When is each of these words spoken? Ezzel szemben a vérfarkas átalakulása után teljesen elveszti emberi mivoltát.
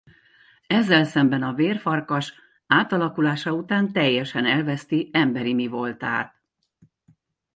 Ezzel 0.67 1.03
szemben 1.05 1.43
a 1.43 1.53
vérfarkas 1.53 2.33
átalakulása 2.67 3.51
után 3.51 3.91
teljesen 3.91 4.45
elveszti 4.45 5.09
emberi 5.13 5.53
mivoltát. 5.53 6.35